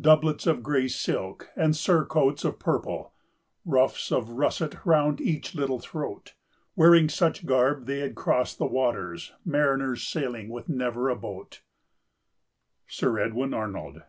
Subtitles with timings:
[0.00, 3.14] "Doublets of grey silk and surcoats of purple,
[3.64, 6.34] Ruffs of russet round each little throat,
[6.74, 11.62] Wearing such garb, they had crossed the waters, Mariners sailing with never a boat."
[12.88, 14.02] —Sir Edwin Arnold.